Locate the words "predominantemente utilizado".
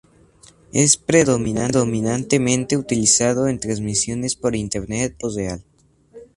0.97-3.47